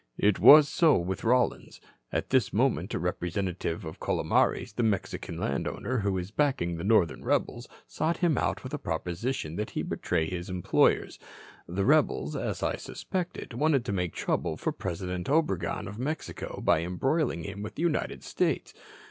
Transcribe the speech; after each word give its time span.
"It 0.17 0.39
was 0.39 0.67
so 0.67 0.97
with 0.97 1.23
Rollins. 1.23 1.79
At 2.11 2.31
this 2.31 2.51
moment 2.51 2.95
a 2.95 2.97
representative 2.97 3.85
of 3.85 3.99
Calomares, 3.99 4.73
the 4.73 4.81
Mexican 4.81 5.37
landowner 5.37 5.99
who 5.99 6.17
is 6.17 6.31
backing 6.31 6.75
the 6.77 6.83
northern 6.83 7.23
rebels, 7.23 7.67
sought 7.85 8.17
him 8.17 8.35
out 8.35 8.63
with 8.63 8.73
a 8.73 8.79
proposition 8.79 9.57
that 9.57 9.69
he 9.69 9.83
betray 9.83 10.27
his 10.27 10.49
employers. 10.49 11.19
The 11.67 11.85
rebels, 11.85 12.35
as 12.35 12.63
I 12.63 12.77
suspected, 12.77 13.53
wanted 13.53 13.85
to 13.85 13.91
make 13.93 14.13
trouble 14.13 14.57
for 14.57 14.71
President 14.71 15.29
Obregon, 15.29 15.87
of 15.87 15.99
Mexico, 15.99 16.61
by 16.63 16.79
embroiling 16.81 17.43
him 17.43 17.61
with 17.61 17.75
the 17.75 17.83
United 17.83 18.23
States. 18.23 18.73